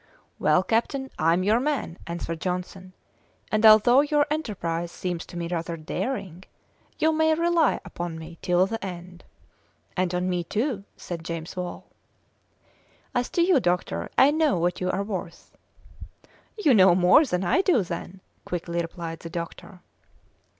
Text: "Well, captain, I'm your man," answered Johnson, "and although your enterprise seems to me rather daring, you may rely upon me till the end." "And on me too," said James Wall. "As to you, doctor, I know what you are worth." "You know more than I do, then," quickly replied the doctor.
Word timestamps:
"Well, 0.39 0.63
captain, 0.63 1.11
I'm 1.19 1.43
your 1.43 1.59
man," 1.59 1.99
answered 2.07 2.41
Johnson, 2.41 2.93
"and 3.51 3.63
although 3.63 4.01
your 4.01 4.25
enterprise 4.31 4.91
seems 4.91 5.27
to 5.27 5.37
me 5.37 5.47
rather 5.47 5.77
daring, 5.77 6.43
you 6.97 7.11
may 7.11 7.35
rely 7.35 7.79
upon 7.85 8.17
me 8.17 8.39
till 8.41 8.65
the 8.65 8.83
end." 8.83 9.23
"And 9.95 10.15
on 10.15 10.27
me 10.27 10.43
too," 10.43 10.85
said 10.97 11.23
James 11.23 11.55
Wall. 11.55 11.85
"As 13.13 13.29
to 13.29 13.43
you, 13.43 13.59
doctor, 13.59 14.09
I 14.17 14.31
know 14.31 14.57
what 14.57 14.81
you 14.81 14.89
are 14.89 15.03
worth." 15.03 15.55
"You 16.57 16.73
know 16.73 16.95
more 16.95 17.23
than 17.23 17.43
I 17.43 17.61
do, 17.61 17.83
then," 17.83 18.21
quickly 18.43 18.81
replied 18.81 19.19
the 19.19 19.29
doctor. 19.29 19.81